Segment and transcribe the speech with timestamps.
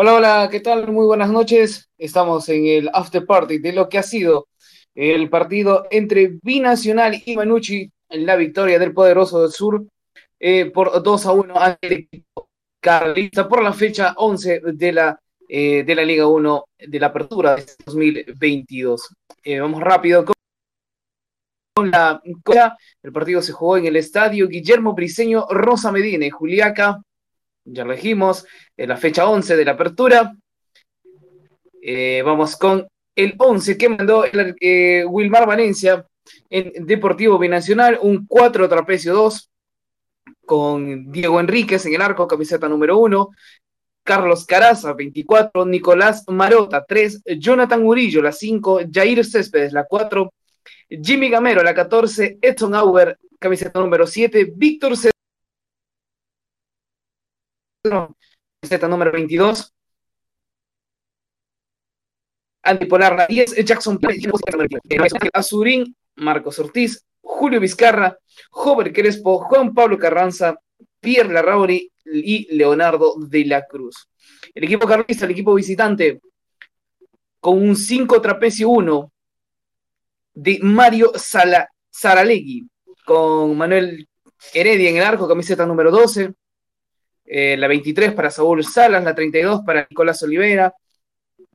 [0.00, 0.92] Hola, hola, ¿qué tal?
[0.92, 1.90] Muy buenas noches.
[1.98, 4.46] Estamos en el after party de lo que ha sido
[4.94, 9.84] el partido entre Binacional y Manucci en la victoria del poderoso del sur
[10.38, 12.48] eh, por 2 a 1 ante equipo
[12.78, 17.56] carlista por la fecha 11 de la, eh, de la Liga 1 de la apertura
[17.56, 19.16] de 2022.
[19.42, 20.24] Eh, vamos rápido
[21.74, 22.22] con la
[23.02, 27.02] el partido se jugó en el estadio Guillermo Briseño Rosa Medina Juliaca
[27.72, 28.46] ya lo dijimos,
[28.76, 30.34] en la fecha 11 de la apertura.
[31.82, 36.04] Eh, vamos con el 11 que mandó el, eh, Wilmar Valencia
[36.50, 39.50] en Deportivo Binacional, un 4 trapecio 2,
[40.44, 43.30] con Diego Enríquez en el arco, camiseta número 1,
[44.02, 50.32] Carlos Caraza, 24, Nicolás Marota, 3, Jonathan Murillo, la 5, Jair Céspedes, la 4,
[51.02, 55.10] Jimmy Gamero, la 14, Edson Auber, camiseta número 7, Víctor C
[57.82, 59.74] camiseta número 22.
[62.62, 63.98] Antipolar la 10, Jackson
[65.32, 68.18] Azurín, Marcos Ortiz, Julio Vizcarra,
[68.50, 70.58] Jover Crespo, Juan Pablo Carranza,
[71.00, 74.08] Pierre Larrauri y Leonardo de la Cruz.
[74.54, 76.20] El equipo carlista, el equipo visitante,
[77.40, 79.12] con un 5 trapecio 1
[80.34, 82.68] de Mario Sala, Saralegui,
[83.04, 84.08] con Manuel
[84.52, 86.34] Heredia en el arco, camiseta número 12,
[87.28, 90.72] eh, la 23 para Saúl Salas, la 32 para Nicolás Olivera,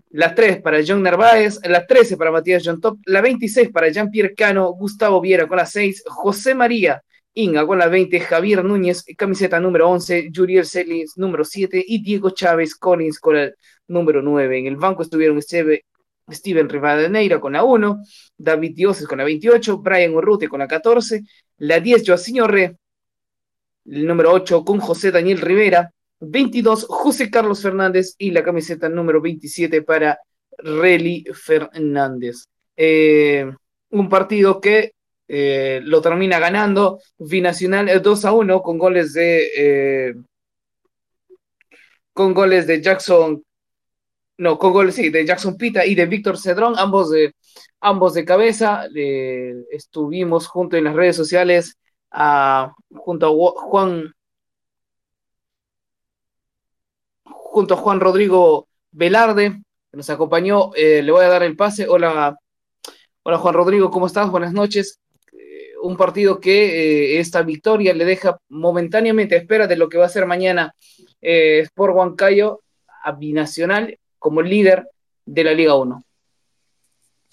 [0.09, 4.35] la 3 para John Narváez, la 13 para Matías John Top, la 26 para Jean-Pierre
[4.35, 7.01] Cano, Gustavo Viera con la 6, José María
[7.35, 12.29] Inga con la 20, Javier Núñez, camiseta número 11, Juriel Celis, número 7, y Diego
[12.29, 13.55] Chávez Collins con el
[13.87, 14.59] número 9.
[14.59, 18.03] En el banco estuvieron Steven Rivadeneira con la 1,
[18.37, 21.23] David Dioses con la 28, Brian Urrute con la 14,
[21.57, 22.77] la 10, Joaquín Re
[23.85, 29.21] el número 8 con José Daniel Rivera, 22 José Carlos Fernández y la camiseta número
[29.21, 30.19] 27 para
[30.57, 32.45] Reli Fernández.
[32.75, 33.51] Eh,
[33.89, 34.93] un partido que
[35.27, 40.13] eh, lo termina ganando Binacional 2 a 1 con goles de eh,
[42.13, 43.43] con goles de Jackson
[44.37, 47.35] no, con goles de Jackson Pita y de Víctor Cedrón, ambos de
[47.79, 48.87] ambos de cabeza.
[49.71, 51.77] estuvimos juntos en las redes sociales
[52.13, 54.13] junto a Juan
[57.53, 60.71] junto a Juan Rodrigo Velarde, que nos acompañó.
[60.75, 61.87] Eh, le voy a dar el pase.
[61.87, 62.35] Hola,
[63.21, 64.31] hola Juan Rodrigo, ¿cómo estás?
[64.31, 64.99] Buenas noches.
[65.31, 69.99] Eh, un partido que eh, esta victoria le deja momentáneamente a espera de lo que
[69.99, 70.73] va a ser mañana
[71.21, 72.61] Sport Huancayo
[73.03, 74.89] a Binacional como líder
[75.25, 76.03] de la Liga 1.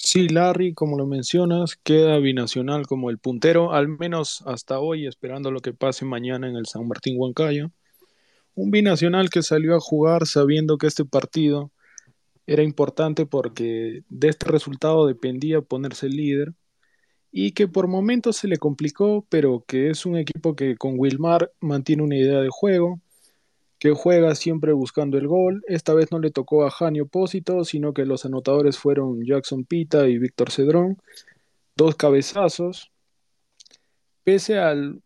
[0.03, 5.51] Sí, Larry, como lo mencionas, queda binacional como el puntero, al menos hasta hoy, esperando
[5.51, 7.71] lo que pase mañana en el San Martín Huancayo.
[8.55, 11.71] Un binacional que salió a jugar sabiendo que este partido
[12.47, 16.55] era importante porque de este resultado dependía ponerse líder
[17.31, 21.53] y que por momentos se le complicó, pero que es un equipo que con Wilmar
[21.61, 23.01] mantiene una idea de juego,
[23.81, 25.65] que juega siempre buscando el gol.
[25.67, 30.07] Esta vez no le tocó a Jani Opósito, sino que los anotadores fueron Jackson Pita
[30.09, 30.99] y Víctor Cedrón.
[31.77, 32.93] Dos cabezazos.
[34.23, 35.03] Pese al,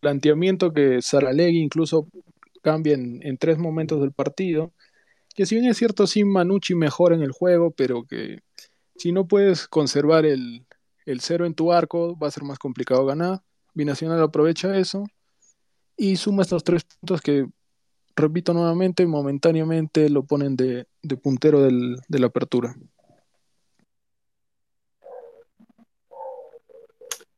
[0.00, 2.08] planteamiento que Saralegui incluso
[2.62, 4.72] cambia en, tres momentos del partido,
[5.34, 8.40] que si bien es cierto, sin Manucci mejor en el juego, pero que
[8.96, 10.66] si no puedes conservar el,
[11.06, 13.42] el cero en tu arco, va a ser más complicado ganar.
[13.74, 15.06] Binacional aprovecha eso
[15.96, 17.46] y suma estos tres puntos que,
[18.16, 20.86] repito nuevamente, momentáneamente lo ponen de,
[21.22, 22.74] puntero de la apertura.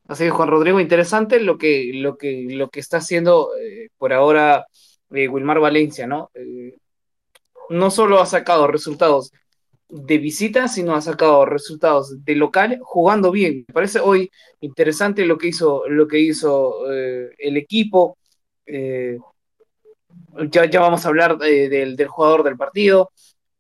[0.07, 4.13] Así que Juan Rodrigo, interesante lo que, lo que, lo que está haciendo eh, por
[4.13, 4.67] ahora
[5.11, 6.31] eh, Wilmar Valencia, ¿no?
[6.35, 6.77] Eh,
[7.71, 9.33] no solo ha sacado resultados
[9.89, 13.65] de visita, sino ha sacado resultados de local jugando bien.
[13.67, 18.19] Me parece hoy interesante lo que hizo, lo que hizo el equipo,
[18.67, 19.19] eh,
[20.51, 23.11] ya, vamos a hablar del, jugador del partido,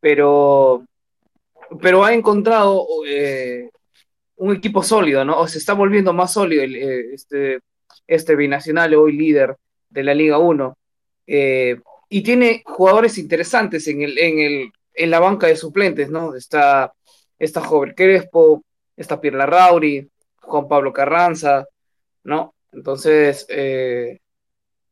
[0.00, 0.84] pero,
[1.81, 3.70] pero ha encontrado eh,
[4.37, 5.40] un equipo sólido, ¿no?
[5.40, 7.61] O se está volviendo más sólido eh, este,
[8.06, 9.56] este binacional, hoy líder
[9.88, 10.76] de la Liga 1.
[11.26, 16.34] y tiene jugadores interesantes en, el, en, el, en la banca de suplentes, ¿no?
[16.34, 16.93] Está,
[17.38, 18.64] está Jover Crespo,
[18.96, 20.08] está Pierre Rauri,
[20.40, 21.67] Juan Pablo Carranza,
[22.25, 22.55] ¿no?
[22.73, 23.46] Entonces,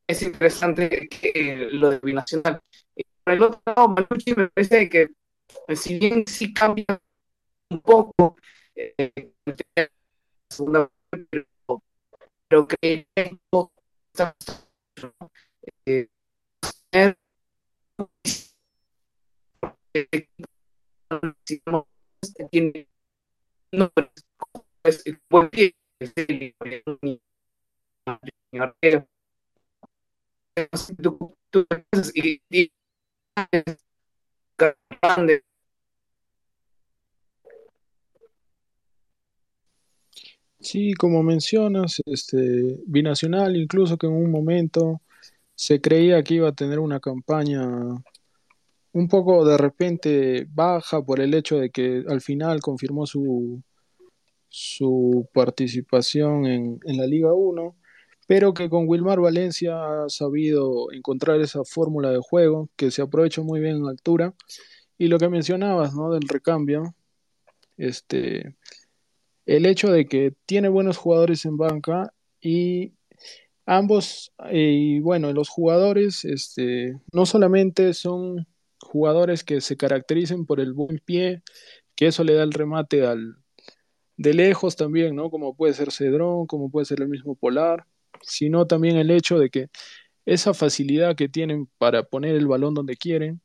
[0.07, 2.61] es interesante que lo de binacional.
[3.25, 5.11] Por el otro lado, Manucci me parece que,
[5.69, 7.01] eh, si bien sí cambia
[7.71, 8.37] un poco,
[8.75, 9.33] eh,
[10.49, 11.47] segunda, pero,
[12.49, 13.07] pero que
[15.87, 17.15] eh,
[22.51, 22.89] tiene
[23.73, 23.91] no,
[24.85, 25.75] es, buen pie,
[32.15, 32.71] y,
[40.61, 45.01] Sí, como mencionas, este Binacional incluso que en un momento
[45.55, 47.67] se creía que iba a tener una campaña
[48.93, 53.63] un poco de repente baja por el hecho de que al final confirmó su,
[54.49, 57.75] su participación en, en la Liga 1,
[58.27, 63.43] pero que con Wilmar Valencia ha sabido encontrar esa fórmula de juego que se aprovecha
[63.43, 64.35] muy bien en altura.
[64.99, 66.13] Y lo que mencionabas, ¿no?
[66.13, 66.95] Del recambio,
[67.77, 68.57] este,
[69.47, 72.95] el hecho de que tiene buenos jugadores en banca y
[73.67, 78.47] ambos, eh, y bueno, los jugadores este, no solamente son
[78.81, 81.43] jugadores que se caractericen por el buen pie,
[81.95, 83.37] que eso le da el remate al
[84.17, 85.31] de lejos también, ¿no?
[85.31, 87.87] Como puede ser Cedrón, como puede ser el mismo Polar,
[88.23, 89.69] sino también el hecho de que
[90.27, 93.41] esa facilidad que tienen para poner el balón donde quieren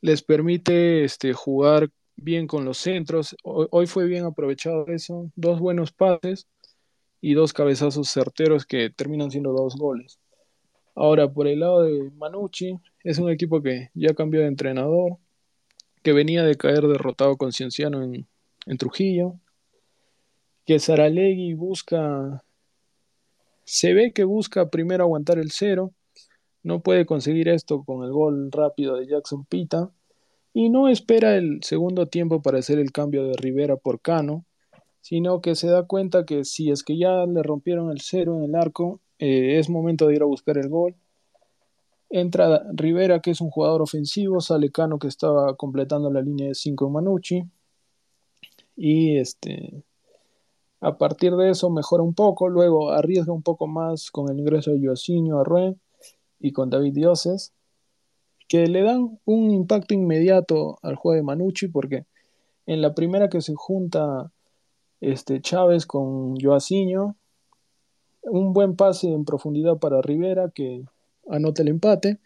[0.00, 3.36] les permite este, jugar bien con los centros.
[3.42, 5.30] Hoy, fue bien aprovechado eso.
[5.34, 6.46] Dos buenos pases
[7.20, 10.18] y dos cabezazos certeros que terminan siendo dos goles.
[10.94, 15.16] Ahora, por el lado de Manucci, es un equipo que ya cambió de entrenador,
[16.02, 18.26] que venía de caer derrotado con Cienciano en,
[18.78, 19.40] Trujillo,
[20.66, 22.43] que Saralegui busca,
[23.64, 25.92] se ve que busca primero aguantar el cero,
[26.62, 29.90] no puede conseguir esto con el gol rápido de Jackson Pita,
[30.52, 34.44] y no espera el segundo tiempo para hacer el cambio de Rivera por Cano,
[35.00, 38.44] sino que se da cuenta que si es que ya le rompieron el cero en
[38.44, 40.94] el arco, eh, es momento de ir a buscar el gol.
[42.08, 46.54] Entra Rivera, que es un jugador ofensivo, sale Cano, que estaba completando la línea de
[46.54, 47.44] 5 en Manucci,
[48.76, 49.82] y este,
[50.84, 54.70] a partir de eso mejora un poco, luego arriesga un poco más con el ingreso
[54.70, 55.76] de Joaquinho Arrué
[56.40, 57.54] y con David Dioses
[58.48, 62.04] que le dan un impacto inmediato al juego de Manucci, porque
[62.66, 64.30] en la primera que se junta
[65.00, 67.16] este, Chávez con Joaciño,
[68.24, 70.84] un buen pase en profundidad para Rivera que
[71.30, 72.18] anota el empate.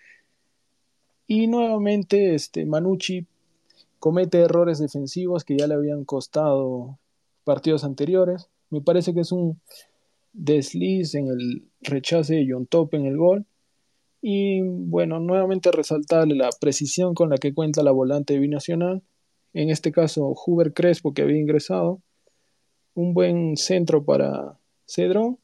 [1.28, 3.24] Y nuevamente este, Manucci
[4.00, 6.98] comete errores defensivos que ya le habían costado
[7.48, 8.50] partidos anteriores.
[8.68, 9.58] Me parece que es un
[10.34, 13.46] desliz en el rechace de John Top en el gol
[14.20, 19.02] y bueno, nuevamente resaltarle la precisión con la que cuenta la volante binacional,
[19.54, 22.02] en este caso Huber Crespo que había ingresado,
[22.94, 25.38] un buen centro para Cedrón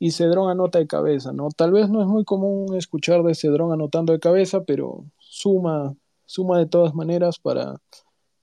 [0.00, 1.50] y Cedrón anota de cabeza, ¿no?
[1.56, 5.94] Tal vez no es muy común escuchar de Cedrón anotando de cabeza, pero suma,
[6.26, 7.76] suma de todas maneras para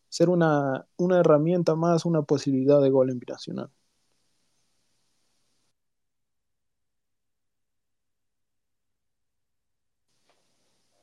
[0.09, 3.69] ser una, una herramienta más, una posibilidad de gol en binacional.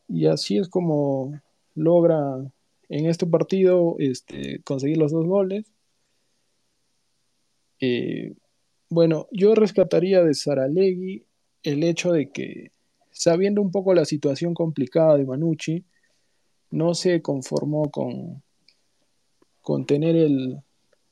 [0.08, 1.40] Y así es como
[1.74, 2.36] logra
[2.88, 5.64] en este partido este, conseguir los dos goles.
[7.80, 8.34] Eh,
[8.90, 11.26] bueno, yo rescataría de Saralegui
[11.64, 12.70] el hecho de que,
[13.10, 15.84] sabiendo un poco la situación complicada de Manucci,
[16.70, 18.43] no se conformó con,
[19.64, 20.58] con tener el,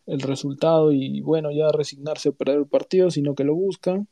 [0.06, 4.08] el resultado y bueno, ya resignarse a perder el partido, sino que lo buscan.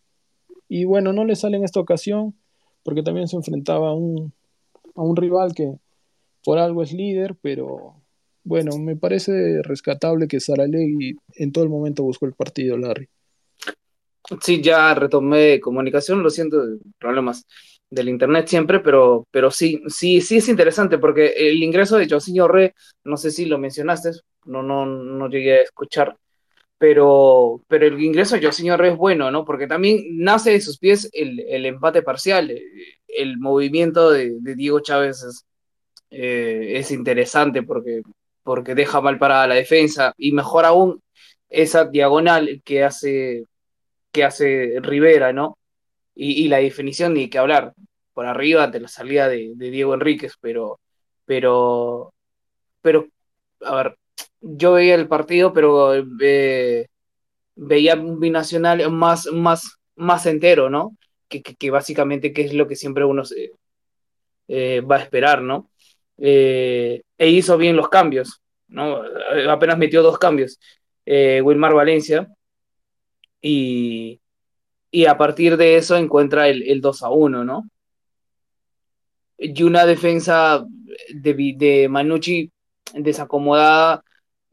[0.67, 2.35] Y bueno, no le sale en esta ocasión,
[2.83, 4.33] porque también se enfrentaba a un,
[4.95, 5.75] a un rival que
[6.43, 7.97] por algo es líder, pero
[8.45, 13.09] bueno, me parece rescatable que Saralegui en todo el momento buscó el partido, Larry.
[14.41, 16.63] Sí, ya retomé comunicación, lo siento,
[16.99, 17.45] problemas
[17.91, 22.47] del internet siempre, pero, pero sí, sí, sí es interesante porque el ingreso de Josinho
[22.47, 24.13] Re, no sé si lo mencionaste,
[24.45, 26.17] no, no, no llegué a escuchar,
[26.79, 29.45] pero, pero el ingreso de Re es bueno, ¿no?
[29.45, 32.51] Porque también nace de sus pies el, el empate parcial
[33.17, 35.47] el movimiento de, Diego Chávez es,
[36.11, 38.03] eh, es, interesante porque,
[38.43, 41.03] porque deja mal parada la defensa y mejor aún
[41.49, 43.45] esa diagonal que hace,
[44.13, 45.59] que hace Rivera, ¿no?
[46.15, 47.75] Y, la definición ni que hablar
[48.13, 50.81] por arriba ante la salida de, Diego Enríquez, pero,
[51.25, 52.13] pero,
[52.83, 53.09] pero,
[53.63, 53.99] a ver,
[54.41, 56.87] yo veía el partido, pero eh,
[57.55, 60.97] veía binacional más, más, más entero, ¿no?
[61.39, 63.23] que, básicamente es lo que siempre uno
[64.49, 65.71] eh, va a esperar, ¿no?
[66.19, 69.03] Eh, e hizo bien los cambios, ¿no?
[69.49, 70.59] Apenas metió dos cambios,
[71.07, 72.29] eh, Wilmar Valencia,
[73.41, 74.21] y,
[75.09, 77.71] a partir de eso encuentra el, 2 a 1, ¿no?
[79.39, 80.65] Y una defensa
[81.15, 82.51] de, de Manucci
[82.95, 84.03] desacomodada.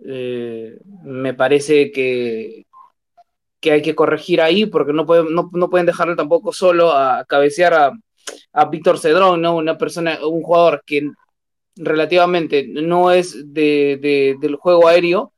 [0.06, 2.66] Eh, me parece que,
[3.60, 7.74] que hay que corregir ahí porque no pueden, no, pueden dejarle tampoco solo a cabecear
[7.74, 7.92] a,
[8.54, 9.56] a Víctor Cedrón, ¿no?
[9.56, 11.10] Una persona, un jugador que
[11.76, 15.34] relativamente no es de, del juego aéreo,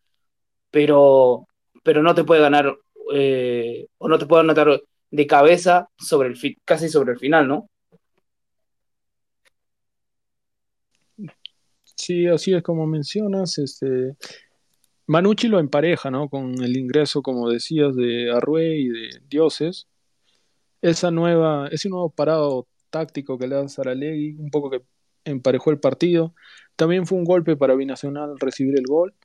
[0.72, 1.48] pero,
[1.84, 2.78] pero no te puede ganar
[3.14, 7.70] eh, o no te puede anotar de cabeza sobre el casi sobre el final, ¿no?
[11.84, 13.58] Sí, así es como mencionas.
[13.58, 14.16] Este,
[15.10, 16.30] Manucci lo empareja, ¿no?
[16.30, 19.88] Con el ingreso, como decías, de Arrué y de Dioses.
[20.84, 24.84] Esa nueva, ese nuevo parado táctico que le da Saralegui, un poco que
[25.26, 26.36] emparejó el partido.
[26.76, 29.16] También fue un golpe para Binacional recibir el gol.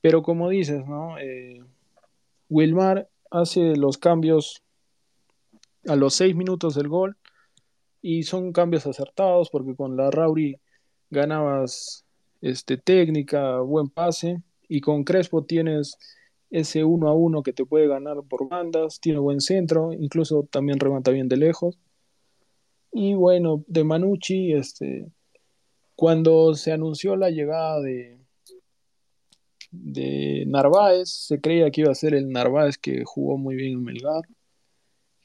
[0.00, 1.18] Pero como dices, ¿no?
[1.18, 1.58] Eh,
[2.48, 4.62] Wilmar hace los cambios
[5.88, 7.16] a los seis minutos del gol
[8.00, 10.60] y son cambios acertados porque con la Rauri
[11.10, 12.04] ganabas
[12.42, 15.98] este, técnica, buen pase y con Crespo tienes
[16.48, 20.78] ese uno a uno que te puede ganar por bandas, tiene buen centro, incluso también
[20.78, 21.76] remata bien de lejos.
[22.92, 25.10] Y bueno, de Manucci, este,
[25.96, 28.20] cuando se anunció la llegada de,
[29.72, 33.82] de Narváez, se creía que iba a ser el Narváez que jugó muy bien en
[33.82, 34.22] Melgar,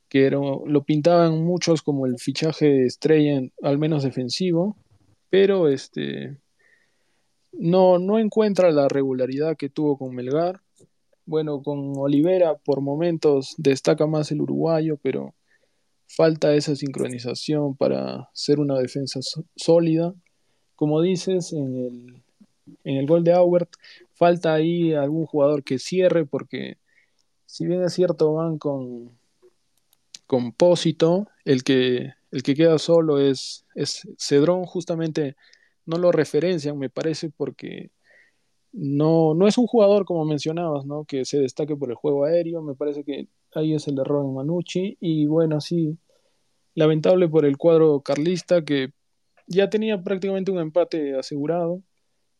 [0.09, 4.75] que lo pintaban muchos como el fichaje de estrella, al menos defensivo,
[5.29, 6.39] pero este,
[7.59, 10.61] no, no encuentra la regularidad que tuvo con Melgar.
[11.25, 15.33] Bueno, con Olivera por momentos destaca más el uruguayo, pero
[16.07, 19.19] falta esa sincronización para ser una defensa
[19.55, 20.13] sólida.
[20.75, 22.23] Como dices, en el,
[22.83, 23.69] en el gol de Aubert
[24.13, 26.77] falta ahí algún jugador que cierre porque
[27.45, 29.17] si bien es cierto van con
[30.27, 35.35] compósito, el que, el que queda solo es, es Cedrón, justamente
[35.85, 37.91] no lo referencian, me parece, porque
[38.71, 41.05] no, no es un jugador, como mencionabas, ¿no?
[41.05, 44.33] que se destaque por el juego aéreo, me parece que ahí es el error en
[44.33, 45.97] Manucci, y bueno, sí,
[46.73, 48.91] lamentable por el cuadro carlista, que
[49.47, 51.81] ya tenía prácticamente un empate asegurado,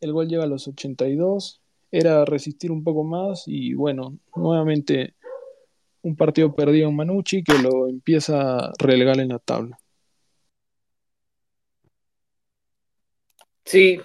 [0.02, 1.62] el gol llega a los 82,
[1.92, 5.16] era resistir un poco más, y bueno, nuevamente
[6.02, 9.80] un partido perdido en Manucci que lo empieza a relegar en la tabla.
[13.66, 14.00] Sí,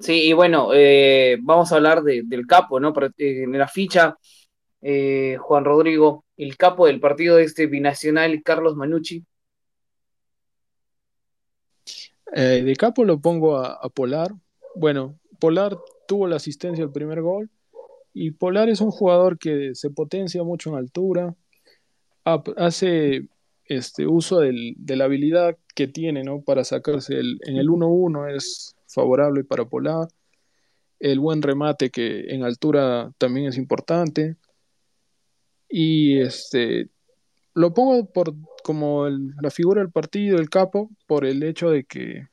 [0.00, 2.92] sí, y bueno, eh, vamos a hablar del capo, ¿no?
[3.16, 4.16] Eh, en la ficha,
[4.82, 9.24] eh, Juan Rodrigo, el capo del partido de este binacional, Carlos Manucci.
[12.32, 14.32] de capo lo pongo a, Polar.
[14.74, 17.48] Bueno, Polar tuvo la asistencia al primer gol
[18.12, 21.34] y Polar es un jugador que se potencia mucho en altura,
[22.24, 23.28] hace
[23.64, 26.42] este uso de la habilidad que tiene, ¿no?
[26.42, 30.08] Para sacarse el, en el 1-1 es favorable para Polar.
[30.98, 34.36] El buen remate que en altura también es importante.
[35.68, 36.88] Y este
[37.54, 42.26] lo pongo por como la figura del partido, el capo, por el hecho de que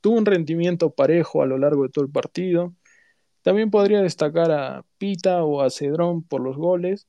[0.00, 2.72] tuvo un rendimiento parejo a lo largo de todo el partido.
[3.42, 7.06] También podría destacar a Pita o a Cedrón por los goles.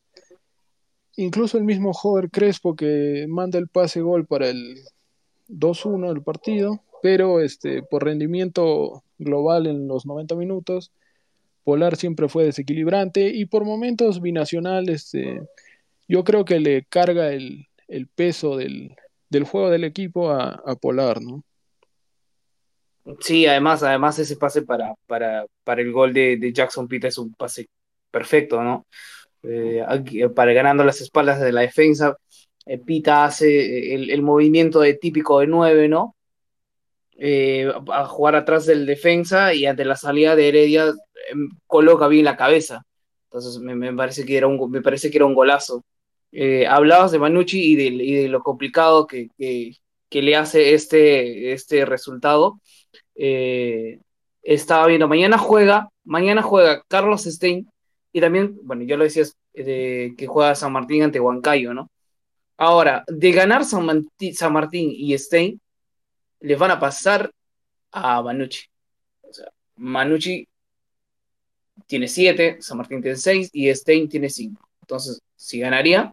[1.15, 4.79] Incluso el mismo Jover Crespo que manda el pase gol para el
[5.47, 10.91] 2-1 del partido pero este, por rendimiento global en los 90 minutos,
[11.63, 15.41] Polar siempre fue desequilibrante y por momentos binacional, este,
[16.07, 17.67] yo creo que le carga el,
[18.15, 18.95] peso del,
[19.43, 21.43] juego del equipo a, Polar, ¿no?
[23.19, 27.67] Sí, además, además ese pase para, para, el gol de, Jackson Pitt es un pase
[28.11, 28.85] perfecto, ¿no?
[29.43, 29.83] Eh,
[30.35, 32.17] para ganando las espaldas de la defensa,
[32.65, 36.16] eh, Pita hace el, el, movimiento de típico de 9, ¿no?
[37.19, 40.93] Eh, a jugar atrás del defensa y ante la salida de Heredia
[41.31, 42.85] em, coloca bien la cabeza.
[43.25, 45.83] Entonces me, parece, que era un, me parece que era un golazo.
[46.31, 49.29] Eh, hablabas de Manucci y de, lo complicado que,
[50.11, 52.61] le hace este, este resultado.
[53.15, 53.99] Eh,
[54.43, 57.67] estaba viendo, mañana juega, mañana juega Carlos Stein
[58.13, 61.89] y también, bueno, ya lo decías, que juega San Martín ante Huancayo, ¿no?
[62.57, 65.59] Ahora, de ganar San, San Martín y Stein,
[66.39, 67.31] les van a pasar
[67.91, 68.65] a Manucci.
[69.21, 70.47] O sea, Manucci
[71.85, 74.67] tiene 7, San Martín tiene 6 y Stein tiene 5.
[74.81, 76.11] Entonces, si ganaría,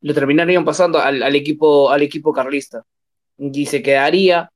[0.00, 2.84] lo terminarían pasando al, equipo, al equipo carlista.
[3.36, 4.50] Y se quedaría,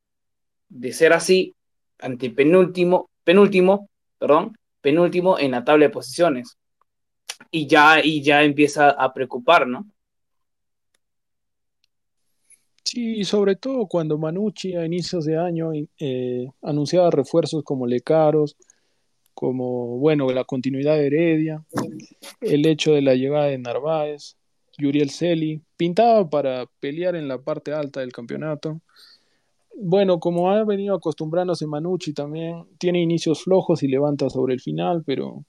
[0.69, 1.55] de ser así,
[1.99, 3.89] ante penúltimo, penúltimo,
[4.19, 6.57] perdón, penúltimo en la tabla de posiciones.
[7.51, 9.87] Y ya, y ya empieza a preocupar, ¿no?
[12.85, 18.57] Sí, sobre todo cuando Manucci a inicios de año eh, anunciaba refuerzos como Lecaros,
[19.35, 21.65] como, bueno, la continuidad de Heredia,
[22.41, 24.37] el hecho de la llegada de Narváez,
[24.79, 28.81] Yuriel Celi, pintaba para pelear en la parte alta del campeonato.
[29.75, 35.03] Bueno, como ha venido acostumbrándose Manucci también, tiene inicios flojos y levanta sobre el final,
[35.05, 35.45] pero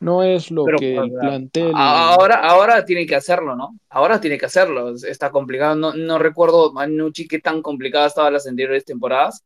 [0.00, 1.72] no es lo que el plantel.
[1.74, 3.78] Ahora, ahora tiene que hacerlo, ¿no?
[3.88, 4.94] Ahora tiene que hacerlo.
[4.94, 5.74] Está complicado.
[5.76, 9.42] No, no recuerdo, Manucci, qué tan complicada estaba las anteriores temporadas,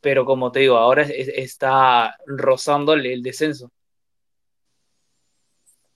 [0.00, 3.70] pero como te digo, ahora está rozando el, descenso.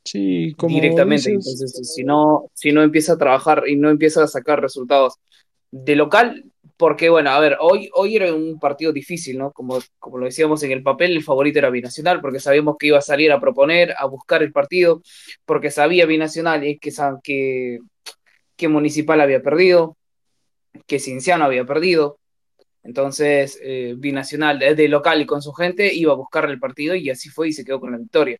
[0.04, 1.30] Sí, como directamente.
[1.30, 5.14] Entonces, si no, si no empieza a trabajar y no empieza a sacar resultados
[5.72, 6.44] de local,
[6.76, 9.52] porque bueno, a ver, hoy, hoy era un partido difícil, ¿no?
[9.52, 12.98] Como, como lo decíamos en el papel, el favorito era Binacional, porque sabíamos que iba
[12.98, 15.02] a salir a proponer, a buscar el partido,
[15.46, 16.92] porque sabía Binacional que,
[17.22, 17.78] que,
[18.56, 19.96] que Municipal había perdido,
[20.86, 22.18] que Cinciano había perdido.
[22.82, 27.10] Entonces, eh, Binacional desde local y con su gente iba a buscar el partido y
[27.10, 28.38] así fue y se quedó con la victoria.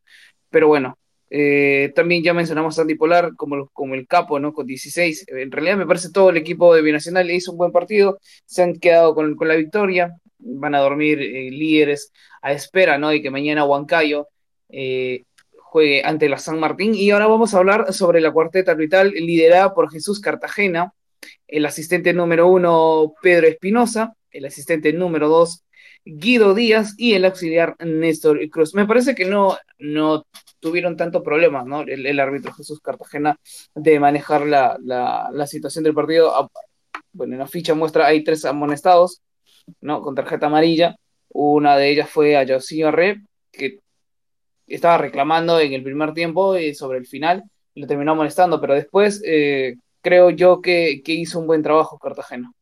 [0.51, 4.53] Pero bueno, eh, también ya mencionamos a Andy Polar como, como el capo, ¿no?
[4.53, 5.27] Con 16.
[5.29, 8.63] En realidad me parece todo el equipo de Binacional le hizo un buen partido, se
[8.63, 13.09] han quedado con, la victoria, van a dormir eh, líderes a espera, ¿no?
[13.09, 14.29] De que mañana Huancayo
[14.69, 16.95] eh, juegue ante la San Martín.
[16.95, 20.93] Y ahora vamos a hablar sobre la cuarteta arbitral liderada por Jesús Cartagena,
[21.49, 25.65] el asistente número uno Pedro Espinosa, el asistente número dos
[26.09, 28.75] Guido Díaz y el auxiliar Néstor Cruz.
[28.75, 30.25] Me parece que no, no
[30.61, 31.83] tuvieron tanto problema, ¿no?
[31.83, 33.39] El, árbitro Jesús Cartagena
[33.75, 36.33] de manejar la, situación del partido.
[36.35, 36.49] Ah,
[37.13, 39.21] bueno, en la ficha muestra hay tres amonestados,
[39.81, 40.01] ¿no?
[40.01, 40.97] Con tarjeta amarilla.
[41.31, 43.81] Una de ellas fue a Josillo Re, que
[44.69, 47.43] estaba reclamando en el primer tiempo y sobre el final
[47.75, 52.53] lo terminó amonestando, pero después eh, creo yo que, que hizo un buen trabajo Cartagena.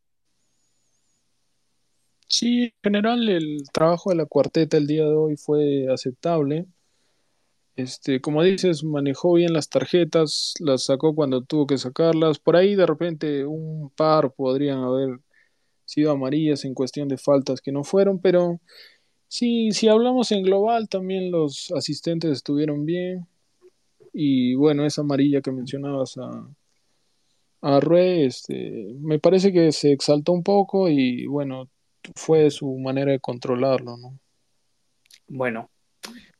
[2.27, 6.67] Sí, en general el trabajo de la cuarteta el día de hoy fue aceptable.
[7.75, 12.39] Este, como dices, manejó bien las tarjetas, las sacó cuando tuvo que sacarlas.
[12.39, 15.19] Por ahí de repente un par podrían haber
[15.85, 18.61] sido amarillas en cuestión de faltas que no fueron, pero
[19.29, 23.27] sí, si hablamos en global, también los asistentes estuvieron bien.
[24.13, 26.49] Y bueno, esa amarilla que mencionabas a,
[27.61, 31.69] a Rue, este, me parece que se exaltó un poco y bueno,
[32.15, 34.19] fue su manera de controlarlo, ¿no?
[35.27, 35.69] Bueno,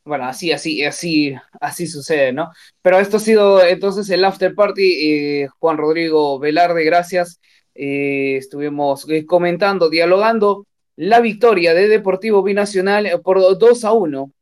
[0.06, 2.52] bueno, así, así, así, así sucede, ¿no?
[2.80, 4.82] Pero esto ha sido entonces el after party.
[5.42, 7.40] Eh, Juan Rodrigo Velarde, gracias.
[7.74, 14.32] Eh, estuvimos eh, comentando, dialogando la victoria de Deportivo Binacional por 2 a 1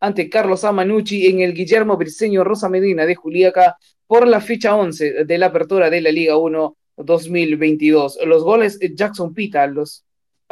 [0.00, 5.24] ante Carlos Amanucci en el Guillermo Briceño Rosa Medina de Juliaca por la ficha 11
[5.24, 8.18] de la apertura de la Liga 1 2022.
[8.26, 10.04] Los goles Jackson Pita, los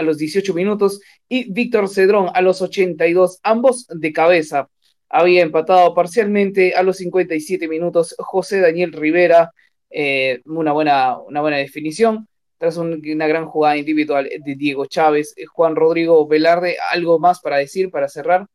[0.03, 4.69] a los 18 minutos y Víctor Cedrón a los 82, ambos de cabeza.
[5.09, 9.51] Había empatado parcialmente a los 57 minutos José Daniel Rivera,
[9.91, 15.35] eh, una, buena, una buena definición, tras una gran jugada individual de Diego Chávez.
[15.53, 18.47] Juan Rodrigo Velarde, ¿algo más para decir, para cerrar?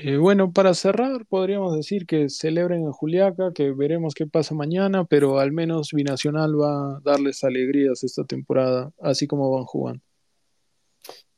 [0.00, 5.04] Eh, bueno, para cerrar, podríamos decir que celebren en Juliaca, que veremos qué pasa mañana,
[5.04, 10.00] pero al menos Binacional va a darles alegrías esta temporada, así como van jugando.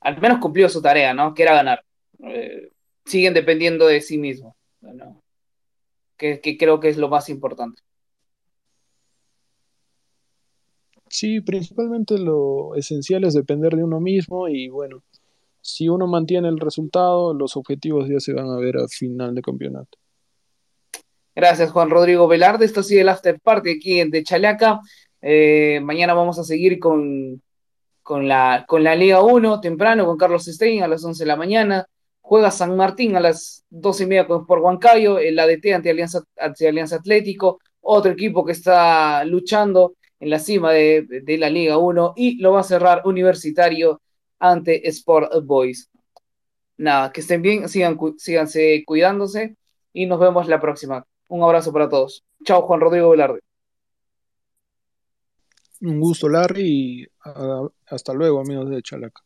[0.00, 1.32] Al menos cumplió su tarea, ¿no?
[1.32, 1.82] Que era ganar.
[2.22, 2.70] Eh,
[3.06, 4.54] siguen dependiendo de sí mismos,
[6.18, 7.80] que, que creo que es lo más importante.
[11.08, 15.02] Sí, principalmente lo esencial es depender de uno mismo y bueno,
[15.60, 19.42] si uno mantiene el resultado, los objetivos ya se van a ver a final de
[19.42, 19.98] campeonato.
[21.34, 22.64] Gracias, Juan Rodrigo Velarde.
[22.64, 24.80] Esto ha sido el after party aquí en De Chalaca.
[25.22, 27.42] Eh, mañana vamos a seguir con,
[28.02, 31.36] con, la, con la Liga 1 temprano con Carlos Stein a las 11 de la
[31.36, 31.86] mañana.
[32.20, 36.68] Juega San Martín a las 12 y media por Huancayo, el ADT ante Alianza, ante
[36.68, 42.14] Alianza Atlético, otro equipo que está luchando en la cima de, de la Liga 1
[42.16, 44.00] y lo va a cerrar Universitario
[44.40, 45.88] ante Sport Boys.
[46.76, 49.56] Nada, que estén bien, sigan, síganse cuidándose
[49.92, 51.06] y nos vemos la próxima.
[51.28, 52.24] Un abrazo para todos.
[52.44, 53.40] Chao, Juan Rodrigo Velarde.
[55.82, 57.06] Un gusto, Larry, y
[57.86, 59.22] hasta luego, amigos de Chalaca.